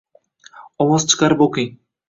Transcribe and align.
Ovoz 0.85 1.07
chiqarib 1.13 1.47
oʻqing 1.49 1.73